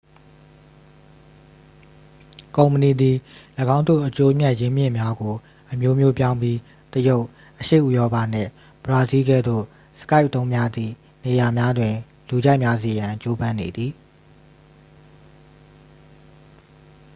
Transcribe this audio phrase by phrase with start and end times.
[2.55, 3.17] ကုမ္ပဏီသည်
[3.77, 5.35] ၎င်းတို့ အကျိုးအမြတ် ရင်းမြစ်များကို
[5.71, 6.57] အမျိုးမျိုးပြောင်းပြီး
[6.93, 7.25] တရုတ်
[7.59, 8.49] အရှေ့ဥရောပနှင့်
[8.83, 9.63] ဘရာဇီးလ်ကဲ့သို့
[10.01, 10.93] skype အသုံးများသည့်
[11.23, 11.93] နေရာများတွင်
[12.27, 13.91] လူကြိုက်များစေရန် ကြိုးပမ်းနေသည်